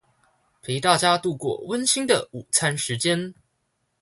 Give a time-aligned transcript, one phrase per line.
[0.63, 3.35] 陪大家度過溫馨的午餐時間